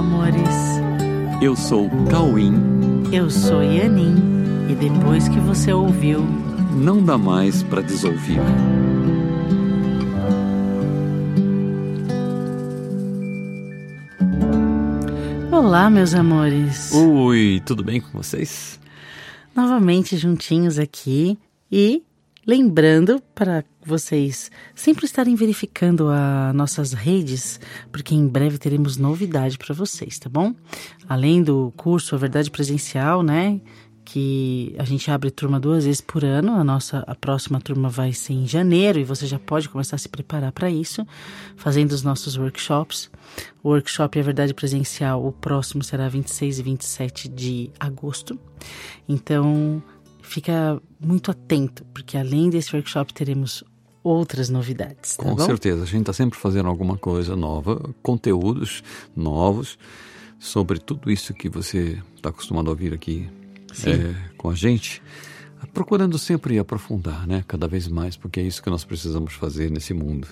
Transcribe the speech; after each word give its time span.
amores. 0.00 0.48
Eu 1.42 1.54
sou 1.54 1.90
Cauim. 2.10 2.54
Eu 3.12 3.28
sou 3.28 3.62
Yanin. 3.62 4.16
E 4.70 4.74
depois 4.74 5.28
que 5.28 5.38
você 5.40 5.74
ouviu, 5.74 6.24
não 6.74 7.04
dá 7.04 7.18
mais 7.18 7.62
para 7.62 7.82
desouvir. 7.82 8.40
Olá, 15.52 15.90
meus 15.90 16.14
amores. 16.14 16.94
Oi, 16.94 17.60
tudo 17.66 17.84
bem 17.84 18.00
com 18.00 18.10
vocês? 18.16 18.80
Novamente 19.54 20.16
juntinhos 20.16 20.78
aqui 20.78 21.36
e 21.70 22.02
lembrando 22.46 23.20
para 23.34 23.62
vocês 23.84 24.50
sempre 24.74 25.06
estarem 25.06 25.34
verificando 25.34 26.08
as 26.08 26.54
nossas 26.54 26.92
redes, 26.92 27.58
porque 27.90 28.14
em 28.14 28.26
breve 28.26 28.58
teremos 28.58 28.96
novidade 28.96 29.56
para 29.56 29.74
vocês, 29.74 30.18
tá 30.18 30.28
bom? 30.28 30.54
Além 31.08 31.42
do 31.42 31.72
curso 31.76 32.14
A 32.14 32.18
Verdade 32.18 32.50
Presencial, 32.50 33.22
né? 33.22 33.60
Que 34.04 34.74
a 34.78 34.84
gente 34.84 35.10
abre 35.10 35.30
turma 35.30 35.60
duas 35.60 35.84
vezes 35.84 36.00
por 36.00 36.24
ano. 36.24 36.52
A 36.52 36.64
nossa 36.64 37.04
a 37.06 37.14
próxima 37.14 37.60
turma 37.60 37.88
vai 37.88 38.12
ser 38.12 38.32
em 38.32 38.46
janeiro 38.46 38.98
e 38.98 39.04
você 39.04 39.26
já 39.26 39.38
pode 39.38 39.68
começar 39.68 39.96
a 39.96 39.98
se 39.98 40.08
preparar 40.08 40.52
para 40.52 40.70
isso, 40.70 41.06
fazendo 41.56 41.92
os 41.92 42.02
nossos 42.02 42.36
workshops. 42.36 43.10
O 43.62 43.70
workshop 43.70 44.18
A 44.18 44.22
Verdade 44.22 44.52
Presencial, 44.52 45.24
o 45.24 45.32
próximo 45.32 45.82
será 45.84 46.08
26 46.08 46.58
e 46.58 46.62
27 46.62 47.28
de 47.28 47.70
agosto. 47.78 48.38
Então, 49.08 49.82
fica 50.22 50.80
muito 50.98 51.30
atento, 51.30 51.84
porque 51.86 52.16
além 52.16 52.50
desse 52.50 52.74
workshop 52.74 53.12
teremos 53.12 53.64
outras 54.02 54.48
novidades. 54.48 55.16
Tá 55.16 55.24
Com 55.24 55.34
bom? 55.34 55.44
certeza, 55.44 55.82
a 55.82 55.86
gente 55.86 56.00
está 56.00 56.12
sempre 56.12 56.38
fazendo 56.38 56.68
alguma 56.68 56.96
coisa 56.96 57.36
nova, 57.36 57.90
conteúdos 58.02 58.82
novos 59.14 59.78
sobre 60.38 60.78
tudo 60.78 61.10
isso 61.10 61.34
que 61.34 61.48
você 61.48 61.98
está 62.16 62.30
acostumado 62.30 62.68
a 62.68 62.70
ouvir 62.70 62.94
aqui 62.94 63.28
é, 63.86 64.14
com 64.36 64.48
a 64.50 64.54
gente, 64.54 65.02
procurando 65.72 66.18
sempre 66.18 66.58
aprofundar, 66.58 67.26
né? 67.26 67.44
Cada 67.46 67.68
vez 67.68 67.86
mais, 67.88 68.16
porque 68.16 68.40
é 68.40 68.42
isso 68.42 68.62
que 68.62 68.70
nós 68.70 68.84
precisamos 68.84 69.34
fazer 69.34 69.70
nesse 69.70 69.92
mundo. 69.92 70.26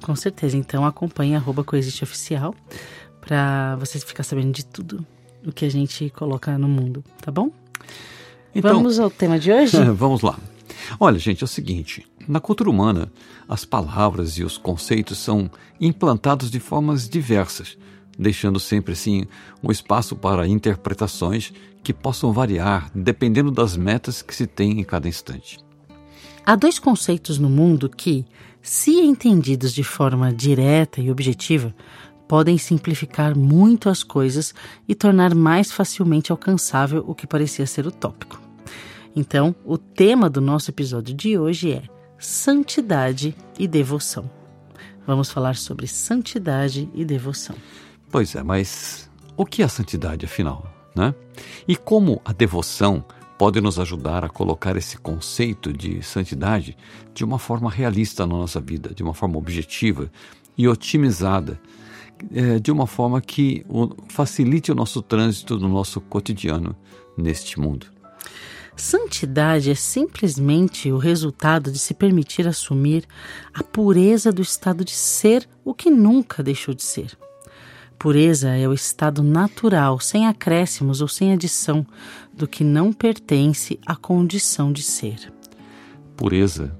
Com 0.00 0.14
certeza. 0.16 0.56
Então 0.56 0.86
acompanhe 0.86 1.34
arroba 1.34 1.64
Coexiste 1.64 2.04
Oficial 2.04 2.54
para 3.20 3.76
você 3.76 3.98
ficar 3.98 4.22
sabendo 4.22 4.52
de 4.52 4.64
tudo 4.64 5.04
o 5.46 5.52
que 5.52 5.64
a 5.64 5.70
gente 5.70 6.10
coloca 6.10 6.56
no 6.56 6.68
mundo, 6.68 7.04
tá 7.20 7.30
bom? 7.30 7.50
Então, 8.54 8.74
Vamos 8.74 8.98
ao 8.98 9.10
tema 9.10 9.38
de 9.38 9.52
hoje? 9.52 9.76
vamos 9.94 10.22
lá. 10.22 10.38
Olha, 10.98 11.18
gente, 11.18 11.42
é 11.42 11.44
o 11.44 11.48
seguinte: 11.48 12.06
na 12.26 12.40
cultura 12.40 12.70
humana, 12.70 13.12
as 13.48 13.64
palavras 13.64 14.38
e 14.38 14.44
os 14.44 14.58
conceitos 14.58 15.18
são 15.18 15.50
implantados 15.80 16.50
de 16.50 16.58
formas 16.58 17.08
diversas, 17.08 17.76
deixando 18.18 18.58
sempre 18.58 18.92
assim 18.92 19.24
um 19.62 19.70
espaço 19.70 20.16
para 20.16 20.46
interpretações 20.46 21.52
que 21.82 21.92
possam 21.92 22.32
variar 22.32 22.90
dependendo 22.94 23.50
das 23.50 23.76
metas 23.76 24.22
que 24.22 24.34
se 24.34 24.46
tem 24.46 24.80
em 24.80 24.84
cada 24.84 25.08
instante. 25.08 25.58
Há 26.44 26.56
dois 26.56 26.78
conceitos 26.78 27.38
no 27.38 27.48
mundo 27.48 27.88
que, 27.88 28.24
se 28.62 28.92
entendidos 29.00 29.72
de 29.72 29.84
forma 29.84 30.32
direta 30.32 31.00
e 31.00 31.10
objetiva, 31.10 31.74
podem 32.26 32.56
simplificar 32.58 33.36
muito 33.36 33.88
as 33.88 34.02
coisas 34.02 34.54
e 34.88 34.94
tornar 34.94 35.34
mais 35.34 35.72
facilmente 35.72 36.30
alcançável 36.30 37.04
o 37.06 37.14
que 37.14 37.26
parecia 37.26 37.66
ser 37.66 37.86
utópico. 37.86 38.49
Então, 39.14 39.54
o 39.64 39.76
tema 39.76 40.30
do 40.30 40.40
nosso 40.40 40.70
episódio 40.70 41.14
de 41.14 41.36
hoje 41.36 41.72
é 41.72 41.82
santidade 42.18 43.36
e 43.58 43.66
devoção. 43.66 44.30
Vamos 45.06 45.30
falar 45.30 45.56
sobre 45.56 45.86
santidade 45.86 46.88
e 46.94 47.04
devoção. 47.04 47.56
Pois 48.10 48.34
é, 48.34 48.42
mas 48.42 49.10
o 49.36 49.44
que 49.44 49.62
é 49.62 49.68
santidade, 49.68 50.26
afinal? 50.26 50.64
Né? 50.94 51.14
E 51.66 51.76
como 51.76 52.20
a 52.24 52.32
devoção 52.32 53.04
pode 53.38 53.60
nos 53.60 53.78
ajudar 53.78 54.24
a 54.24 54.28
colocar 54.28 54.76
esse 54.76 54.98
conceito 54.98 55.72
de 55.72 56.02
santidade 56.02 56.76
de 57.14 57.24
uma 57.24 57.38
forma 57.38 57.70
realista 57.70 58.26
na 58.26 58.34
nossa 58.34 58.60
vida, 58.60 58.94
de 58.94 59.02
uma 59.02 59.14
forma 59.14 59.38
objetiva 59.38 60.10
e 60.58 60.68
otimizada, 60.68 61.58
é, 62.32 62.58
de 62.58 62.70
uma 62.70 62.86
forma 62.86 63.20
que 63.20 63.64
facilite 64.08 64.70
o 64.70 64.74
nosso 64.74 65.00
trânsito 65.00 65.58
no 65.58 65.68
nosso 65.68 66.00
cotidiano 66.02 66.76
neste 67.16 67.58
mundo. 67.58 67.86
Santidade 68.80 69.70
é 69.70 69.74
simplesmente 69.74 70.90
o 70.90 70.96
resultado 70.96 71.70
de 71.70 71.78
se 71.78 71.92
permitir 71.92 72.48
assumir 72.48 73.04
a 73.52 73.62
pureza 73.62 74.32
do 74.32 74.40
estado 74.40 74.86
de 74.86 74.92
ser 74.92 75.46
o 75.62 75.74
que 75.74 75.90
nunca 75.90 76.42
deixou 76.42 76.72
de 76.72 76.82
ser. 76.82 77.16
Pureza 77.98 78.48
é 78.56 78.66
o 78.66 78.72
estado 78.72 79.22
natural, 79.22 80.00
sem 80.00 80.26
acréscimos 80.26 81.02
ou 81.02 81.08
sem 81.08 81.30
adição, 81.30 81.86
do 82.32 82.48
que 82.48 82.64
não 82.64 82.90
pertence 82.90 83.78
à 83.84 83.94
condição 83.94 84.72
de 84.72 84.82
ser. 84.82 85.30
Pureza 86.16 86.74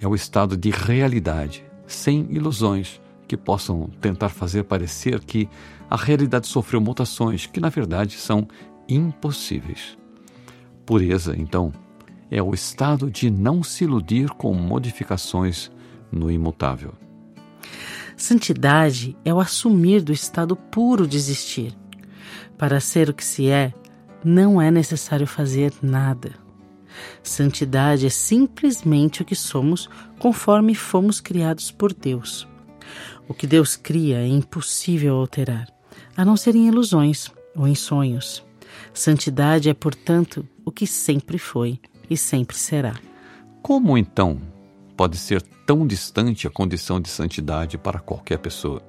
é 0.00 0.08
o 0.08 0.16
estado 0.16 0.56
de 0.56 0.70
realidade, 0.70 1.64
sem 1.86 2.26
ilusões 2.28 3.00
que 3.28 3.36
possam 3.36 3.88
tentar 4.00 4.30
fazer 4.30 4.64
parecer 4.64 5.20
que 5.20 5.48
a 5.88 5.96
realidade 5.96 6.48
sofreu 6.48 6.80
mutações 6.80 7.46
que, 7.46 7.60
na 7.60 7.68
verdade, 7.68 8.16
são 8.16 8.48
impossíveis. 8.88 9.96
Pureza, 10.86 11.34
então, 11.36 11.72
é 12.30 12.40
o 12.40 12.54
estado 12.54 13.10
de 13.10 13.28
não 13.28 13.60
se 13.64 13.82
iludir 13.82 14.30
com 14.30 14.54
modificações 14.54 15.68
no 16.12 16.30
imutável. 16.30 16.94
Santidade 18.16 19.16
é 19.24 19.34
o 19.34 19.40
assumir 19.40 20.00
do 20.00 20.12
estado 20.12 20.54
puro 20.54 21.06
de 21.06 21.16
existir. 21.16 21.76
Para 22.56 22.78
ser 22.78 23.10
o 23.10 23.14
que 23.14 23.24
se 23.24 23.50
é, 23.50 23.74
não 24.24 24.62
é 24.62 24.70
necessário 24.70 25.26
fazer 25.26 25.72
nada. 25.82 26.32
Santidade 27.20 28.06
é 28.06 28.10
simplesmente 28.10 29.22
o 29.22 29.24
que 29.24 29.34
somos 29.34 29.90
conforme 30.20 30.72
fomos 30.72 31.20
criados 31.20 31.70
por 31.70 31.92
Deus. 31.92 32.48
O 33.28 33.34
que 33.34 33.46
Deus 33.46 33.74
cria 33.74 34.18
é 34.18 34.28
impossível 34.28 35.16
alterar, 35.16 35.66
a 36.16 36.24
não 36.24 36.36
ser 36.36 36.54
em 36.54 36.68
ilusões 36.68 37.30
ou 37.56 37.66
em 37.66 37.74
sonhos. 37.74 38.45
Santidade 38.92 39.68
é, 39.68 39.74
portanto, 39.74 40.46
o 40.64 40.72
que 40.72 40.86
sempre 40.86 41.38
foi 41.38 41.80
e 42.08 42.16
sempre 42.16 42.56
será. 42.56 42.94
Como 43.62 43.98
então 43.98 44.40
pode 44.96 45.16
ser 45.16 45.42
tão 45.66 45.86
distante 45.86 46.46
a 46.46 46.50
condição 46.50 47.00
de 47.00 47.08
santidade 47.08 47.76
para 47.76 47.98
qualquer 47.98 48.38
pessoa? 48.38 48.82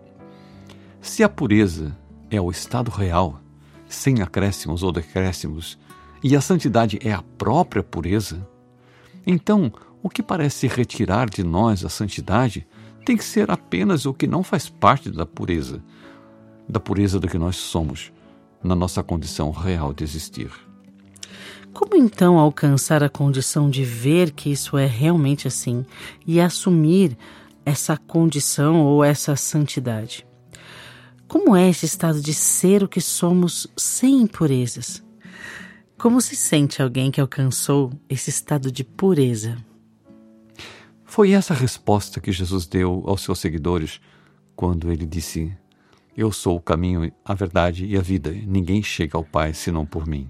Se 1.01 1.23
a 1.23 1.29
pureza 1.29 1.97
é 2.29 2.39
o 2.39 2.51
estado 2.51 2.91
real, 2.91 3.41
sem 3.87 4.21
acréscimos 4.21 4.83
ou 4.83 4.91
decréscimos, 4.91 5.77
e 6.23 6.35
a 6.35 6.41
santidade 6.41 6.99
é 7.01 7.13
a 7.13 7.23
própria 7.37 7.83
pureza, 7.83 8.47
então 9.25 9.71
o 10.01 10.09
que 10.09 10.23
parece 10.23 10.67
retirar 10.67 11.29
de 11.29 11.43
nós 11.43 11.83
a 11.83 11.89
santidade 11.89 12.67
tem 13.05 13.15
que 13.15 13.23
ser 13.23 13.49
apenas 13.49 14.05
o 14.05 14.13
que 14.13 14.27
não 14.27 14.43
faz 14.43 14.69
parte 14.69 15.09
da 15.09 15.25
pureza, 15.25 15.81
da 16.67 16.79
pureza 16.79 17.19
do 17.19 17.27
que 17.27 17.37
nós 17.37 17.55
somos, 17.55 18.11
na 18.63 18.75
nossa 18.75 19.03
condição 19.03 19.51
real 19.51 19.93
de 19.93 20.03
existir. 20.03 20.51
Como 21.73 21.95
então 21.95 22.39
alcançar 22.39 23.03
a 23.03 23.09
condição 23.09 23.69
de 23.69 23.83
ver 23.83 24.31
que 24.31 24.51
isso 24.51 24.77
é 24.77 24.85
realmente 24.85 25.47
assim 25.47 25.85
e 26.25 26.41
assumir 26.41 27.17
essa 27.65 27.95
condição 27.95 28.81
ou 28.81 29.03
essa 29.03 29.35
santidade? 29.35 30.25
Como 31.27 31.55
é 31.55 31.69
esse 31.69 31.85
estado 31.85 32.21
de 32.21 32.33
ser 32.33 32.83
o 32.83 32.87
que 32.87 33.01
somos 33.01 33.67
sem 33.75 34.21
impurezas? 34.21 35.03
Como 35.97 36.21
se 36.21 36.35
sente 36.35 36.81
alguém 36.81 37.11
que 37.11 37.19
alcançou 37.19 37.91
esse 38.09 38.29
estado 38.29 38.71
de 38.71 38.83
pureza? 38.83 39.57
Foi 41.03 41.31
essa 41.31 41.53
a 41.53 41.57
resposta 41.57 42.21
que 42.21 42.31
Jesus 42.31 42.65
deu 42.65 43.03
aos 43.05 43.21
seus 43.21 43.39
seguidores 43.39 43.99
quando 44.55 44.91
ele 44.91 45.05
disse: 45.05 45.55
Eu 46.17 46.31
sou 46.31 46.57
o 46.57 46.61
caminho, 46.61 47.11
a 47.23 47.35
verdade 47.35 47.85
e 47.85 47.95
a 47.95 48.01
vida. 48.01 48.31
Ninguém 48.31 48.81
chega 48.81 49.15
ao 49.15 49.23
Pai 49.23 49.53
senão 49.53 49.85
por 49.85 50.07
mim. 50.07 50.27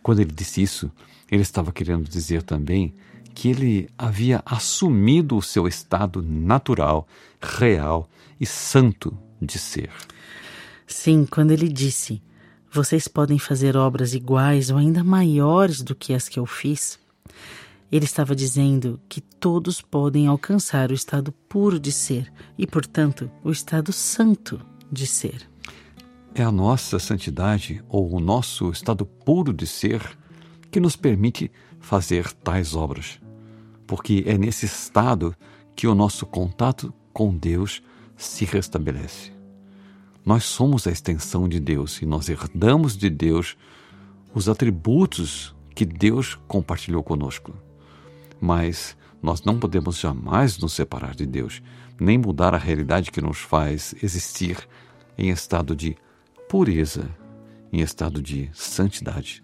Quando 0.00 0.20
ele 0.20 0.30
disse 0.32 0.62
isso, 0.62 0.92
ele 1.28 1.42
estava 1.42 1.72
querendo 1.72 2.08
dizer 2.08 2.44
também 2.44 2.94
que 3.34 3.48
ele 3.48 3.88
havia 3.98 4.40
assumido 4.46 5.36
o 5.36 5.42
seu 5.42 5.66
estado 5.66 6.22
natural, 6.22 7.08
real 7.42 8.08
e 8.40 8.46
santo 8.46 9.12
de 9.42 9.58
ser. 9.58 9.90
Sim, 10.86 11.26
quando 11.28 11.50
ele 11.50 11.68
disse: 11.68 12.22
Vocês 12.70 13.08
podem 13.08 13.36
fazer 13.36 13.76
obras 13.76 14.14
iguais 14.14 14.70
ou 14.70 14.78
ainda 14.78 15.02
maiores 15.02 15.82
do 15.82 15.96
que 15.96 16.14
as 16.14 16.28
que 16.28 16.38
eu 16.38 16.46
fiz. 16.46 16.96
Ele 17.90 18.04
estava 18.04 18.36
dizendo 18.36 19.00
que 19.08 19.20
todos 19.20 19.80
podem 19.80 20.28
alcançar 20.28 20.92
o 20.92 20.94
estado 20.94 21.32
puro 21.48 21.80
de 21.80 21.90
ser 21.90 22.32
e, 22.56 22.68
portanto, 22.68 23.28
o 23.42 23.50
estado 23.50 23.92
santo 23.92 24.60
de 24.94 25.06
ser. 25.06 25.48
É 26.34 26.42
a 26.42 26.50
nossa 26.50 26.98
santidade 26.98 27.84
ou 27.88 28.14
o 28.14 28.20
nosso 28.20 28.70
estado 28.70 29.04
puro 29.04 29.52
de 29.52 29.66
ser 29.66 30.00
que 30.70 30.80
nos 30.80 30.96
permite 30.96 31.50
fazer 31.78 32.32
tais 32.32 32.74
obras, 32.74 33.20
porque 33.86 34.24
é 34.26 34.38
nesse 34.38 34.66
estado 34.66 35.36
que 35.76 35.86
o 35.86 35.94
nosso 35.94 36.24
contato 36.24 36.92
com 37.12 37.36
Deus 37.36 37.82
se 38.16 38.44
restabelece. 38.44 39.32
Nós 40.24 40.44
somos 40.44 40.86
a 40.86 40.90
extensão 40.90 41.48
de 41.48 41.60
Deus 41.60 42.00
e 42.00 42.06
nós 42.06 42.28
herdamos 42.28 42.96
de 42.96 43.10
Deus 43.10 43.56
os 44.34 44.48
atributos 44.48 45.54
que 45.74 45.84
Deus 45.84 46.38
compartilhou 46.48 47.02
conosco. 47.02 47.54
Mas 48.40 48.96
nós 49.24 49.42
não 49.42 49.58
podemos 49.58 49.98
jamais 49.98 50.58
nos 50.58 50.74
separar 50.74 51.14
de 51.14 51.24
Deus, 51.24 51.62
nem 51.98 52.18
mudar 52.18 52.54
a 52.54 52.58
realidade 52.58 53.10
que 53.10 53.22
nos 53.22 53.38
faz 53.38 53.94
existir 54.02 54.68
em 55.16 55.30
estado 55.30 55.74
de 55.74 55.96
pureza, 56.46 57.08
em 57.72 57.80
estado 57.80 58.20
de 58.20 58.50
santidade. 58.52 59.42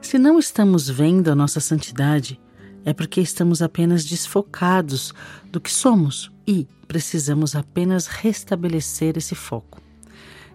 Se 0.00 0.18
não 0.18 0.38
estamos 0.38 0.88
vendo 0.88 1.28
a 1.28 1.34
nossa 1.34 1.60
santidade, 1.60 2.40
é 2.82 2.94
porque 2.94 3.20
estamos 3.20 3.60
apenas 3.60 4.06
desfocados 4.06 5.12
do 5.50 5.60
que 5.60 5.70
somos 5.70 6.32
e 6.46 6.66
precisamos 6.88 7.54
apenas 7.54 8.06
restabelecer 8.06 9.18
esse 9.18 9.34
foco. 9.34 9.82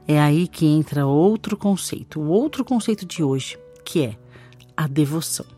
É 0.07 0.19
aí 0.19 0.47
que 0.47 0.65
entra 0.65 1.05
outro 1.05 1.55
conceito, 1.55 2.19
o 2.19 2.29
outro 2.29 2.65
conceito 2.65 3.05
de 3.05 3.21
hoje, 3.21 3.59
que 3.85 4.01
é 4.01 4.17
a 4.75 4.87
devoção. 4.87 5.56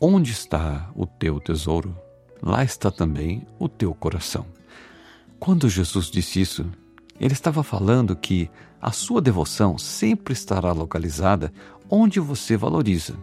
Onde 0.00 0.32
está 0.32 0.90
o 0.94 1.06
teu 1.06 1.40
tesouro, 1.40 1.96
lá 2.42 2.62
está 2.64 2.90
também 2.90 3.46
o 3.58 3.68
teu 3.68 3.94
coração. 3.94 4.46
Quando 5.38 5.68
Jesus 5.68 6.06
disse 6.06 6.40
isso, 6.40 6.66
ele 7.18 7.32
estava 7.32 7.62
falando 7.62 8.16
que 8.16 8.50
a 8.80 8.90
sua 8.90 9.20
devoção 9.20 9.78
sempre 9.78 10.32
estará 10.32 10.72
localizada 10.72 11.52
onde 11.88 12.20
você 12.20 12.56
valoriza. 12.56 13.16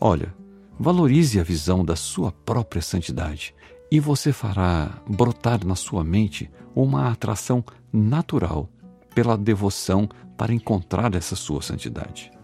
Olha, 0.00 0.34
valorize 0.78 1.38
a 1.38 1.42
visão 1.42 1.84
da 1.84 1.96
sua 1.96 2.32
própria 2.32 2.82
santidade 2.82 3.54
e 3.90 4.00
você 4.00 4.32
fará 4.32 4.90
brotar 5.08 5.64
na 5.64 5.74
sua 5.74 6.02
mente 6.02 6.50
uma 6.74 7.10
atração 7.10 7.64
natural 7.92 8.68
pela 9.14 9.36
devoção 9.36 10.08
para 10.36 10.52
encontrar 10.52 11.14
essa 11.14 11.36
sua 11.36 11.62
santidade. 11.62 12.35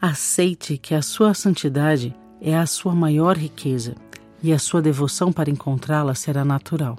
Aceite 0.00 0.78
que 0.78 0.94
a 0.94 1.02
sua 1.02 1.34
santidade 1.34 2.14
é 2.40 2.56
a 2.56 2.66
sua 2.66 2.94
maior 2.94 3.36
riqueza 3.36 3.96
e 4.40 4.52
a 4.52 4.58
sua 4.58 4.80
devoção 4.80 5.32
para 5.32 5.50
encontrá-la 5.50 6.14
será 6.14 6.44
natural. 6.44 6.96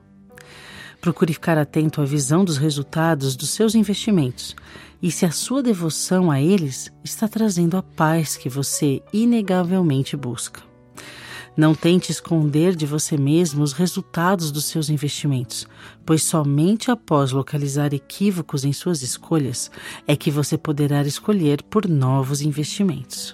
Procure 0.99 1.31
ficar 1.31 1.57
atento 1.57 2.01
à 2.01 2.05
visão 2.05 2.43
dos 2.43 2.57
resultados 2.57 3.37
dos 3.37 3.51
seus 3.51 3.73
investimentos 3.73 4.53
e 5.01 5.09
se 5.09 5.25
a 5.25 5.31
sua 5.31 5.63
devoção 5.63 6.29
a 6.29 6.41
eles 6.41 6.91
está 7.01 7.25
trazendo 7.25 7.77
a 7.77 7.81
paz 7.81 8.35
que 8.35 8.49
você 8.49 9.01
inegavelmente 9.13 10.17
busca. 10.17 10.68
Não 11.59 11.75
tente 11.75 12.09
esconder 12.09 12.73
de 12.73 12.85
você 12.85 13.17
mesmo 13.17 13.61
os 13.63 13.73
resultados 13.73 14.49
dos 14.49 14.63
seus 14.63 14.89
investimentos, 14.89 15.67
pois 16.05 16.23
somente 16.23 16.89
após 16.89 17.33
localizar 17.33 17.93
equívocos 17.93 18.63
em 18.63 18.71
suas 18.71 19.01
escolhas 19.01 19.69
é 20.07 20.15
que 20.15 20.31
você 20.31 20.57
poderá 20.57 21.01
escolher 21.01 21.61
por 21.63 21.85
novos 21.85 22.41
investimentos. 22.41 23.33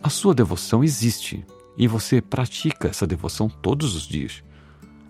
A 0.00 0.08
sua 0.08 0.32
devoção 0.32 0.84
existe 0.84 1.44
e 1.76 1.88
você 1.88 2.20
pratica 2.20 2.86
essa 2.86 3.08
devoção 3.08 3.48
todos 3.48 3.96
os 3.96 4.06
dias. 4.06 4.44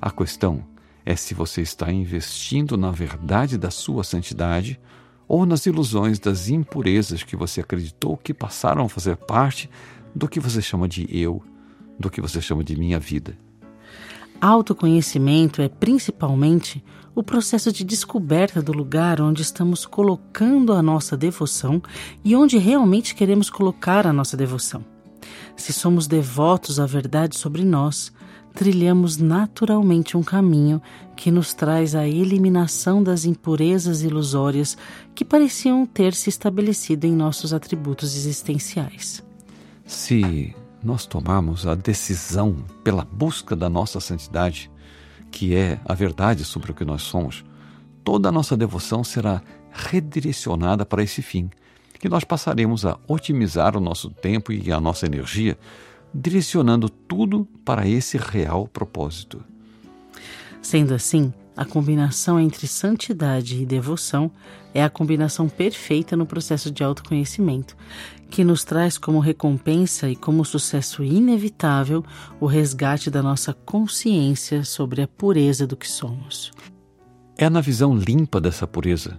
A 0.01 0.11
questão 0.11 0.65
é 1.05 1.15
se 1.15 1.35
você 1.35 1.61
está 1.61 1.93
investindo 1.93 2.79
na 2.79 2.91
verdade 2.91 3.59
da 3.59 3.71
sua 3.71 4.03
santidade 4.03 4.81
ou 5.29 5.45
nas 5.45 5.67
ilusões 5.67 6.19
das 6.19 6.49
impurezas 6.49 7.23
que 7.23 7.37
você 7.37 7.61
acreditou 7.61 8.17
que 8.17 8.33
passaram 8.33 8.87
a 8.87 8.89
fazer 8.89 9.19
parte 9.19 9.69
do 10.15 10.27
que 10.27 10.41
você 10.41 10.63
chama 10.63 10.89
de 10.89 11.07
eu, 11.11 11.43
do 11.99 12.11
que 12.11 12.21
você 12.21 12.41
chama 12.41 12.65
de 12.65 12.77
minha 12.77 12.99
vida. 12.99 13.37
Autoconhecimento 14.41 15.63
é 15.63 15.69
principalmente 15.69 16.85
o 17.15 17.23
processo 17.23 17.73
de 17.73 17.85
descoberta 17.85 18.61
do 18.61 18.73
lugar 18.73 19.21
onde 19.21 19.43
estamos 19.43 19.87
colocando 19.87 20.73
a 20.73 20.83
nossa 20.83 21.17
devoção 21.17 21.81
e 22.25 22.35
onde 22.35 22.59
realmente 22.59 23.15
queremos 23.15 23.49
colocar 23.49 24.07
a 24.07 24.13
nossa 24.13 24.37
devoção. 24.37 24.85
Se 25.57 25.73
somos 25.73 26.07
devotos 26.07 26.81
à 26.81 26.87
verdade 26.87 27.39
sobre 27.39 27.65
nós, 27.65 28.13
trilhamos 28.53 29.17
naturalmente 29.17 30.17
um 30.17 30.23
caminho 30.23 30.83
que 31.17 31.31
nos 31.31 31.55
traz 31.55 31.95
a 31.95 32.07
eliminação 32.07 33.03
das 33.03 33.25
impurezas 33.25 34.03
ilusórias 34.03 34.77
que 35.15 35.25
pareciam 35.25 35.87
ter 35.87 36.15
se 36.15 36.29
estabelecido 36.29 37.07
em 37.07 37.15
nossos 37.15 37.53
atributos 37.53 38.17
existenciais. 38.17 39.23
Se 39.87 40.55
nós 40.85 41.07
tomarmos 41.07 41.67
a 41.67 41.75
decisão 41.75 42.57
pela 42.85 43.05
busca 43.05 43.57
da 43.57 43.69
nossa 43.69 43.99
santidade, 44.01 44.71
que 45.31 45.55
é 45.57 45.81
a 45.85 45.95
verdade 45.95 46.45
sobre 46.45 46.71
o 46.71 46.75
que 46.75 46.85
nós 46.85 47.03
somos, 47.03 47.45
toda 48.05 48.29
a 48.29 48.33
nossa 48.33 48.57
devoção 48.57 49.03
será 49.03 49.43
redirecionada 49.73 50.85
para 50.85 51.03
esse 51.03 51.23
fim, 51.23 51.51
que 51.99 52.09
nós 52.09 52.23
passaremos 52.23 52.85
a 52.85 52.99
otimizar 53.09 53.77
o 53.77 53.81
nosso 53.81 54.11
tempo 54.11 54.53
e 54.53 54.71
a 54.71 54.79
nossa 54.79 55.07
energia 55.07 55.59
direcionando 56.15 56.89
tudo 56.89 57.49
para 57.65 57.89
esse 57.89 58.17
real 58.17 58.69
propósito. 58.69 59.43
Sendo 60.63 60.95
assim, 60.95 61.33
a 61.57 61.65
combinação 61.65 62.39
entre 62.41 62.67
santidade 62.67 63.63
e 63.63 63.67
devoção 63.67 64.31
é 64.73 64.83
a 64.83 64.91
combinação 64.91 65.49
perfeita 65.49 66.17
no 66.17 66.27
processo 66.27 66.71
de 66.71 66.83
autoconhecimento, 66.83 67.77
que 68.29 68.43
nos 68.43 68.65
traz 68.65 68.99
como 68.99 69.21
recompensa 69.21 70.09
e 70.09 70.17
como 70.17 70.45
sucesso 70.45 71.05
inevitável 71.05 72.05
o 72.41 72.47
resgate 72.47 73.09
da 73.09 73.23
nossa 73.23 73.53
consciência 73.53 74.65
sobre 74.65 75.03
a 75.03 75.07
pureza 75.09 75.67
do 75.67 75.77
que 75.77 75.89
somos. 75.89 76.51
É 77.37 77.49
na 77.49 77.61
visão 77.61 77.97
limpa 77.97 78.41
dessa 78.41 78.67
pureza 78.67 79.19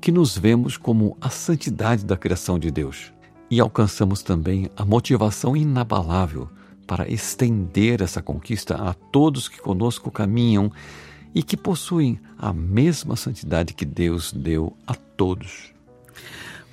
que 0.00 0.12
nos 0.12 0.38
vemos 0.38 0.76
como 0.76 1.16
a 1.20 1.28
santidade 1.28 2.04
da 2.04 2.16
criação 2.16 2.58
de 2.58 2.70
Deus 2.70 3.12
e 3.50 3.60
alcançamos 3.60 4.22
também 4.22 4.70
a 4.76 4.84
motivação 4.84 5.56
inabalável 5.56 6.48
para 6.86 7.10
estender 7.10 8.00
essa 8.00 8.22
conquista 8.22 8.74
a 8.76 8.94
todos 8.94 9.48
que 9.48 9.60
conosco 9.60 10.10
caminham 10.10 10.72
e 11.34 11.42
que 11.42 11.56
possuem 11.56 12.20
a 12.36 12.52
mesma 12.52 13.16
santidade 13.16 13.74
que 13.74 13.84
Deus 13.84 14.32
deu 14.32 14.76
a 14.86 14.94
todos. 14.94 15.72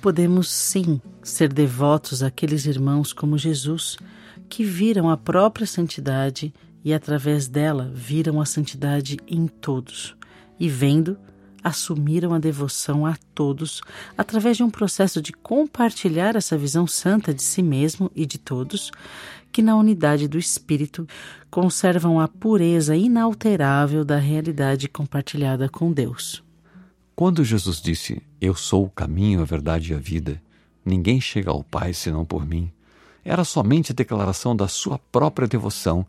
Podemos 0.00 0.50
sim 0.50 1.00
ser 1.22 1.52
devotos 1.52 2.22
àqueles 2.22 2.66
irmãos 2.66 3.12
como 3.12 3.36
Jesus, 3.36 3.96
que 4.48 4.64
viram 4.64 5.10
a 5.10 5.16
própria 5.16 5.66
santidade 5.66 6.54
e 6.84 6.94
através 6.94 7.48
dela 7.48 7.90
viram 7.92 8.40
a 8.40 8.46
santidade 8.46 9.18
em 9.26 9.48
todos, 9.48 10.14
e 10.58 10.68
vendo, 10.68 11.18
assumiram 11.64 12.32
a 12.32 12.38
devoção 12.38 13.04
a 13.04 13.16
todos 13.34 13.80
através 14.16 14.56
de 14.56 14.62
um 14.62 14.70
processo 14.70 15.20
de 15.20 15.32
compartilhar 15.32 16.36
essa 16.36 16.56
visão 16.56 16.86
santa 16.86 17.34
de 17.34 17.42
si 17.42 17.60
mesmo 17.60 18.08
e 18.14 18.24
de 18.24 18.38
todos, 18.38 18.92
que 19.56 19.62
na 19.62 19.74
unidade 19.74 20.28
do 20.28 20.38
Espírito 20.38 21.08
conservam 21.50 22.20
a 22.20 22.28
pureza 22.28 22.94
inalterável 22.94 24.04
da 24.04 24.18
realidade 24.18 24.86
compartilhada 24.86 25.66
com 25.66 25.90
Deus. 25.90 26.44
Quando 27.14 27.42
Jesus 27.42 27.80
disse: 27.80 28.20
Eu 28.38 28.54
sou 28.54 28.84
o 28.84 28.90
caminho, 28.90 29.40
a 29.40 29.46
verdade 29.46 29.92
e 29.92 29.96
a 29.96 29.98
vida, 29.98 30.42
ninguém 30.84 31.22
chega 31.22 31.50
ao 31.50 31.64
Pai 31.64 31.94
senão 31.94 32.22
por 32.22 32.44
mim, 32.44 32.70
era 33.24 33.44
somente 33.44 33.92
a 33.92 33.94
declaração 33.94 34.54
da 34.54 34.68
sua 34.68 34.98
própria 34.98 35.48
devoção, 35.48 36.06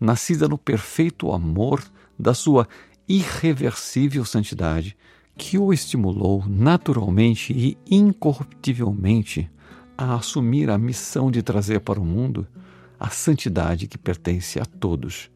nascida 0.00 0.48
no 0.48 0.58
perfeito 0.58 1.30
amor 1.30 1.80
da 2.18 2.34
sua 2.34 2.66
irreversível 3.08 4.24
santidade 4.24 4.96
que 5.36 5.56
o 5.56 5.72
estimulou 5.72 6.44
naturalmente 6.48 7.52
e 7.52 7.78
incorruptivelmente 7.88 9.48
a 9.96 10.16
assumir 10.16 10.68
a 10.68 10.76
missão 10.76 11.30
de 11.30 11.44
trazer 11.44 11.78
para 11.78 12.00
o 12.00 12.04
mundo 12.04 12.44
a 12.98 13.10
santidade 13.10 13.86
que 13.86 13.98
pertence 13.98 14.58
a 14.58 14.64
todos, 14.64 15.30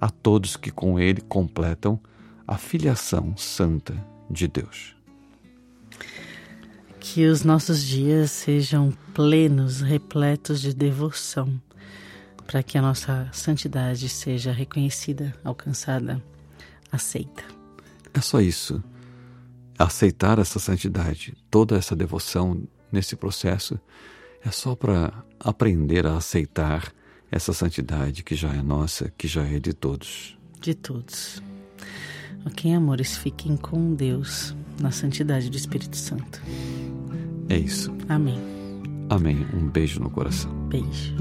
a 0.00 0.10
todos 0.10 0.56
que 0.56 0.70
com 0.70 0.98
ele 0.98 1.20
completam 1.20 2.00
a 2.46 2.56
filiação 2.56 3.36
santa 3.36 3.94
de 4.30 4.46
Deus. 4.48 4.96
Que 7.00 7.26
os 7.26 7.42
nossos 7.42 7.82
dias 7.82 8.30
sejam 8.30 8.92
plenos, 9.14 9.80
repletos 9.80 10.60
de 10.60 10.74
devoção, 10.74 11.60
para 12.46 12.62
que 12.62 12.76
a 12.76 12.82
nossa 12.82 13.28
santidade 13.32 14.08
seja 14.08 14.52
reconhecida, 14.52 15.34
alcançada 15.44 16.22
aceita. 16.90 17.44
É 18.12 18.20
só 18.20 18.40
isso. 18.40 18.82
Aceitar 19.78 20.38
essa 20.38 20.58
santidade, 20.58 21.36
toda 21.50 21.76
essa 21.76 21.94
devoção 21.94 22.62
nesse 22.90 23.14
processo, 23.14 23.78
é 24.44 24.50
só 24.50 24.74
para 24.74 25.12
aprender 25.40 26.06
a 26.06 26.16
aceitar 26.16 26.92
essa 27.30 27.52
santidade 27.52 28.22
que 28.22 28.34
já 28.34 28.52
é 28.52 28.62
nossa, 28.62 29.12
que 29.16 29.28
já 29.28 29.44
é 29.44 29.58
de 29.58 29.72
todos. 29.72 30.38
De 30.60 30.74
todos. 30.74 31.42
Ok, 32.46 32.72
amores, 32.72 33.16
fiquem 33.16 33.56
com 33.56 33.94
Deus 33.94 34.54
na 34.80 34.90
santidade 34.90 35.50
do 35.50 35.56
Espírito 35.56 35.96
Santo. 35.96 36.42
É 37.48 37.56
isso. 37.56 37.92
Amém. 38.08 38.38
Amém. 39.10 39.46
Um 39.54 39.68
beijo 39.68 40.00
no 40.00 40.10
coração. 40.10 40.52
Beijo. 40.68 41.14